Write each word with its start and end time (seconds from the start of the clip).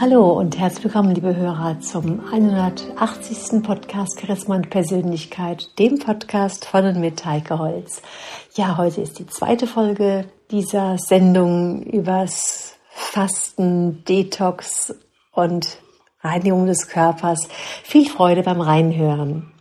Hallo 0.00 0.32
und 0.32 0.58
herzlich 0.58 0.84
willkommen, 0.84 1.14
liebe 1.14 1.36
Hörer, 1.36 1.78
zum 1.80 2.26
180. 2.32 3.62
Podcast 3.62 4.18
Charisma 4.18 4.54
und 4.56 4.70
Persönlichkeit, 4.70 5.78
dem 5.78 5.98
Podcast 5.98 6.64
von 6.64 6.86
und 6.86 7.00
mit 7.00 7.22
Heike 7.26 7.58
Holz. 7.58 8.00
Ja, 8.54 8.78
heute 8.78 9.02
ist 9.02 9.18
die 9.18 9.26
zweite 9.26 9.66
Folge 9.66 10.24
dieser 10.50 10.96
Sendung 10.96 11.82
übers 11.82 12.78
Fasten, 12.88 14.02
Detox 14.04 14.94
und 15.32 15.76
Reinigung 16.20 16.64
des 16.64 16.88
Körpers. 16.88 17.46
Viel 17.84 18.08
Freude 18.08 18.42
beim 18.42 18.62
Reinhören. 18.62 19.52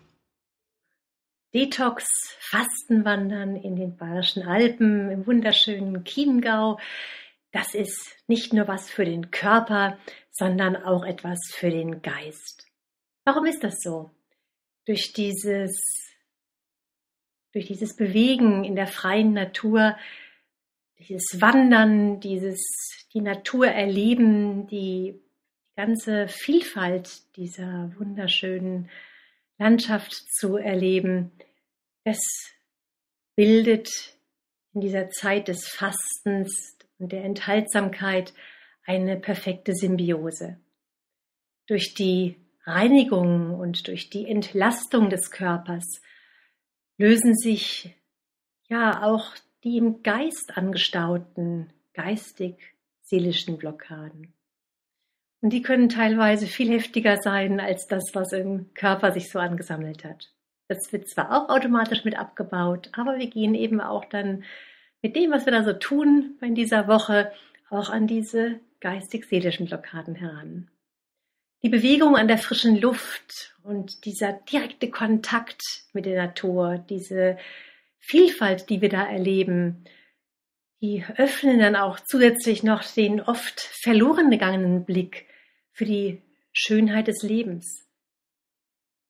Detox, 1.53 2.05
Fastenwandern 2.39 3.57
in 3.57 3.75
den 3.75 3.97
Bayerischen 3.97 4.43
Alpen, 4.43 5.11
im 5.11 5.27
wunderschönen 5.27 6.05
Chiemgau. 6.05 6.77
Das 7.51 7.73
ist 7.73 8.15
nicht 8.27 8.53
nur 8.53 8.67
was 8.67 8.89
für 8.89 9.05
den 9.05 9.31
Körper, 9.31 9.97
sondern 10.39 10.75
auch 10.75 11.05
etwas 11.05 11.37
für 11.51 11.69
den 11.69 12.01
Geist. 12.01 12.65
Warum 13.25 13.45
ist 13.45 13.63
das 13.63 13.75
so? 13.81 14.09
Durch 14.85 15.13
dieses, 15.13 15.79
durch 17.51 17.67
dieses 17.67 17.95
Bewegen 17.95 18.63
in 18.63 18.75
der 18.75 18.87
freien 18.87 19.33
Natur, 19.33 19.95
dieses 20.97 21.39
Wandern, 21.39 22.19
dieses, 22.19 22.59
die 23.13 23.21
Natur 23.21 23.67
erleben, 23.67 24.65
die, 24.67 25.21
ganze 25.79 26.27
Vielfalt 26.27 27.37
dieser 27.37 27.93
wunderschönen 27.97 28.89
Landschaft 29.57 30.11
zu 30.11 30.57
erleben, 30.57 31.31
das 32.03 32.19
bildet 33.35 33.87
in 34.73 34.81
dieser 34.81 35.09
Zeit 35.09 35.47
des 35.47 35.69
Fastens 35.69 36.77
und 36.97 37.13
der 37.13 37.23
Enthaltsamkeit 37.23 38.33
eine 38.89 39.17
perfekte 39.17 39.75
Symbiose. 39.75 40.57
Durch 41.67 41.93
die 41.93 42.37
Reinigung 42.63 43.53
und 43.53 43.87
durch 43.87 44.09
die 44.09 44.27
Entlastung 44.27 45.11
des 45.11 45.29
Körpers 45.29 46.01
lösen 46.97 47.35
sich 47.35 47.95
ja 48.67 49.03
auch 49.03 49.35
die 49.63 49.77
im 49.77 50.01
Geist 50.01 50.57
angestauten 50.57 51.71
geistig-seelischen 51.93 53.59
Blockaden. 53.59 54.33
Und 55.41 55.51
die 55.51 55.61
können 55.61 55.89
teilweise 55.89 56.47
viel 56.47 56.71
heftiger 56.71 57.17
sein 57.21 57.59
als 57.59 57.85
das, 57.85 58.09
was 58.13 58.33
im 58.33 58.73
Körper 58.73 59.11
sich 59.11 59.29
so 59.29 59.37
angesammelt 59.37 60.03
hat. 60.03 60.33
Das 60.67 60.91
wird 60.91 61.07
zwar 61.07 61.31
auch 61.31 61.49
automatisch 61.49 62.05
mit 62.05 62.17
abgebaut, 62.17 62.89
aber 62.93 63.19
wir 63.19 63.27
gehen 63.27 63.53
eben 63.53 63.81
auch 63.81 64.05
dann 64.05 64.43
mit 65.03 65.15
dem, 65.15 65.29
was 65.29 65.45
wir 65.45 65.51
da 65.51 65.63
so 65.63 65.73
tun 65.73 66.39
in 66.41 66.55
dieser 66.55 66.87
Woche, 66.87 67.31
auch 67.69 67.89
an 67.89 68.07
diese 68.07 68.59
geistig-seelischen 68.81 69.67
Blockaden 69.67 70.15
heran. 70.15 70.69
Die 71.61 71.69
Bewegung 71.69 72.15
an 72.15 72.27
der 72.27 72.37
frischen 72.37 72.79
Luft 72.79 73.55
und 73.63 74.05
dieser 74.05 74.33
direkte 74.33 74.89
Kontakt 74.89 75.61
mit 75.91 76.05
der 76.05 76.25
Natur, 76.25 76.77
diese 76.89 77.37
Vielfalt, 77.99 78.69
die 78.69 78.81
wir 78.81 78.89
da 78.89 79.05
erleben, 79.05 79.83
die 80.81 81.03
öffnen 81.17 81.59
dann 81.59 81.75
auch 81.75 81.99
zusätzlich 81.99 82.63
noch 82.63 82.83
den 82.83 83.19
oft 83.19 83.59
verloren 83.59 84.31
gegangenen 84.31 84.85
Blick 84.85 85.27
für 85.73 85.85
die 85.85 86.21
Schönheit 86.53 87.07
des 87.07 87.21
Lebens. 87.21 87.85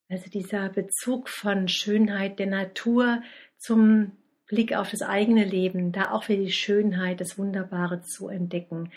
Also 0.10 0.30
dieser 0.32 0.70
Bezug 0.70 1.30
von 1.30 1.68
Schönheit 1.68 2.40
der 2.40 2.48
Natur 2.48 3.22
zum 3.60 4.14
Blick 4.48 4.76
auf 4.76 4.90
das 4.90 5.04
eigene 5.04 5.46
Leben, 5.46 5.92
da 5.92 6.12
auch 6.12 6.28
wieder 6.28 6.42
die 6.42 6.52
Schönheit, 6.52 7.22
das 7.22 7.38
Wunderbare 7.38 8.02
zu 8.02 8.28
entdecken. 8.28 8.92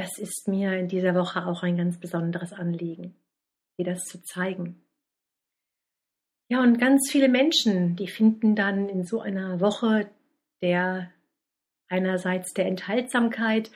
Das 0.00 0.16
ist 0.16 0.48
mir 0.48 0.78
in 0.78 0.88
dieser 0.88 1.14
Woche 1.14 1.46
auch 1.46 1.62
ein 1.62 1.76
ganz 1.76 2.00
besonderes 2.00 2.54
Anliegen, 2.54 3.14
dir 3.78 3.84
das 3.84 4.04
zu 4.04 4.22
zeigen. 4.22 4.80
Ja, 6.48 6.62
und 6.62 6.80
ganz 6.80 7.10
viele 7.10 7.28
Menschen, 7.28 7.96
die 7.96 8.08
finden 8.08 8.56
dann 8.56 8.88
in 8.88 9.04
so 9.04 9.20
einer 9.20 9.60
Woche 9.60 10.08
der 10.62 11.12
einerseits 11.88 12.54
der 12.54 12.64
Enthaltsamkeit 12.64 13.70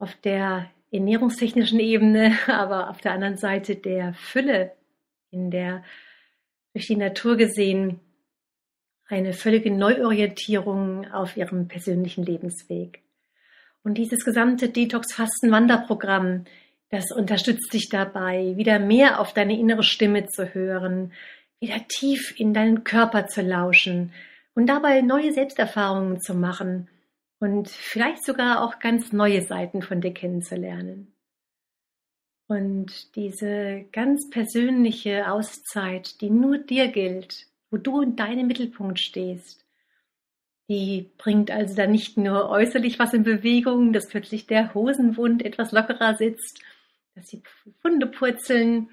auf 0.00 0.12
der 0.24 0.68
ernährungstechnischen 0.90 1.78
Ebene, 1.78 2.36
aber 2.48 2.90
auf 2.90 3.00
der 3.00 3.12
anderen 3.12 3.36
Seite 3.36 3.76
der 3.76 4.12
Fülle, 4.14 4.72
in 5.30 5.52
der 5.52 5.84
durch 6.72 6.88
die 6.88 6.96
Natur 6.96 7.36
gesehen 7.36 8.00
eine 9.06 9.32
völlige 9.32 9.70
Neuorientierung 9.70 11.08
auf 11.12 11.36
ihrem 11.36 11.68
persönlichen 11.68 12.24
Lebensweg. 12.24 13.03
Und 13.84 13.98
dieses 13.98 14.24
gesamte 14.24 14.70
Detox-Fasten-Wanderprogramm, 14.70 16.46
das 16.88 17.12
unterstützt 17.12 17.72
dich 17.72 17.90
dabei, 17.90 18.54
wieder 18.56 18.78
mehr 18.78 19.20
auf 19.20 19.32
deine 19.34 19.58
innere 19.58 19.82
Stimme 19.82 20.26
zu 20.26 20.54
hören, 20.54 21.12
wieder 21.60 21.86
tief 21.86 22.34
in 22.38 22.54
deinen 22.54 22.82
Körper 22.82 23.26
zu 23.26 23.42
lauschen 23.42 24.12
und 24.54 24.66
dabei 24.66 25.02
neue 25.02 25.32
Selbsterfahrungen 25.32 26.20
zu 26.20 26.34
machen 26.34 26.88
und 27.40 27.68
vielleicht 27.68 28.24
sogar 28.24 28.64
auch 28.64 28.78
ganz 28.78 29.12
neue 29.12 29.42
Seiten 29.42 29.82
von 29.82 30.00
dir 30.00 30.14
kennenzulernen. 30.14 31.12
Und 32.46 33.14
diese 33.16 33.84
ganz 33.92 34.28
persönliche 34.30 35.30
Auszeit, 35.30 36.20
die 36.20 36.30
nur 36.30 36.58
dir 36.58 36.88
gilt, 36.88 37.46
wo 37.70 37.78
du 37.78 38.02
in 38.02 38.16
deinem 38.16 38.46
Mittelpunkt 38.46 39.00
stehst. 39.00 39.63
Die 40.68 41.10
bringt 41.18 41.50
also 41.50 41.74
dann 41.74 41.90
nicht 41.90 42.16
nur 42.16 42.48
äußerlich 42.48 42.98
was 42.98 43.12
in 43.12 43.22
Bewegung, 43.22 43.92
dass 43.92 44.08
plötzlich 44.08 44.46
der 44.46 44.72
Hosenbund 44.74 45.44
etwas 45.44 45.72
lockerer 45.72 46.14
sitzt, 46.16 46.60
dass 47.14 47.26
die 47.26 47.42
Funde 47.80 48.06
purzeln, 48.06 48.88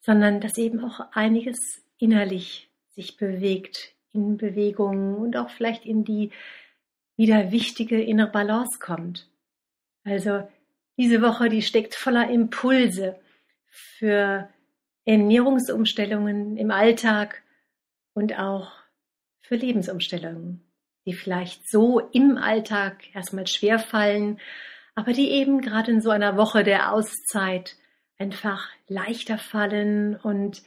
sondern 0.00 0.40
dass 0.40 0.56
eben 0.56 0.82
auch 0.82 1.00
einiges 1.12 1.82
innerlich 1.98 2.70
sich 2.90 3.16
bewegt, 3.16 3.94
in 4.12 4.36
Bewegung 4.36 5.16
und 5.16 5.36
auch 5.36 5.50
vielleicht 5.50 5.86
in 5.86 6.04
die 6.04 6.30
wieder 7.16 7.52
wichtige 7.52 8.02
innere 8.02 8.30
Balance 8.30 8.78
kommt. 8.78 9.28
Also 10.04 10.48
diese 10.96 11.22
Woche, 11.22 11.48
die 11.48 11.62
steckt 11.62 11.94
voller 11.94 12.28
Impulse 12.28 13.18
für 13.66 14.48
Ernährungsumstellungen 15.04 16.56
im 16.56 16.70
Alltag, 16.70 17.42
und 18.14 18.38
auch 18.38 18.70
für 19.40 19.56
Lebensumstellungen, 19.56 20.62
die 21.06 21.14
vielleicht 21.14 21.68
so 21.68 22.00
im 22.00 22.38
Alltag 22.38 23.14
erstmal 23.14 23.46
schwer 23.46 23.78
fallen, 23.78 24.40
aber 24.94 25.12
die 25.12 25.30
eben 25.30 25.60
gerade 25.60 25.90
in 25.90 26.00
so 26.00 26.10
einer 26.10 26.36
Woche 26.36 26.64
der 26.64 26.92
Auszeit 26.92 27.76
einfach 28.18 28.68
leichter 28.88 29.38
fallen 29.38 30.16
und 30.16 30.62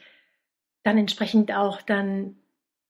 dann 0.83 0.97
entsprechend 0.97 1.53
auch 1.53 1.81
dann 1.81 2.35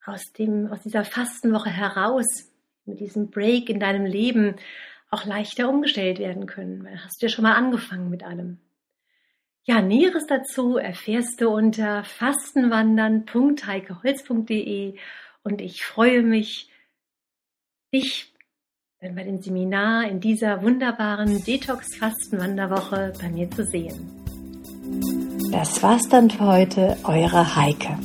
aus 0.06 0.31
dem, 0.33 0.72
aus 0.72 0.81
dieser 0.81 1.03
Fastenwoche 1.03 1.69
heraus, 1.69 2.51
mit 2.85 3.00
diesem 3.00 3.29
Break 3.31 3.69
in 3.69 3.79
deinem 3.79 4.06
Leben 4.06 4.56
auch 5.09 5.25
leichter 5.25 5.69
umgestellt 5.69 6.19
werden 6.19 6.45
können. 6.45 6.88
Hast 7.03 7.19
du 7.22 7.27
ja 7.27 7.31
schon 7.31 7.44
mal 7.44 7.56
angefangen 7.56 8.09
mit 8.09 8.23
allem. 8.23 8.59
Ja, 9.63 9.81
Näheres 9.81 10.27
dazu 10.27 10.77
erfährst 10.77 11.41
du 11.41 11.50
unter 11.50 12.03
fastenwandern.heikeholz.de 12.03 15.00
und 15.44 15.62
ich 15.62 15.83
freue 15.83 16.22
mich, 16.22 16.69
dich 17.95 18.33
dann 19.01 19.16
bei 19.16 19.23
dem 19.23 19.41
Seminar 19.41 20.07
in 20.09 20.19
dieser 20.19 20.61
wunderbaren 20.61 21.44
Detox-Fastenwanderwoche 21.44 23.13
bei 23.21 23.30
mir 23.30 23.50
zu 23.51 23.65
sehen. 23.65 24.09
Das 25.51 25.81
war's 25.83 26.07
dann 26.09 26.30
für 26.30 26.45
heute, 26.45 26.97
eure 27.03 27.56
Heike. 27.56 27.97